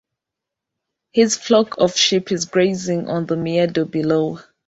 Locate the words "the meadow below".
3.27-4.39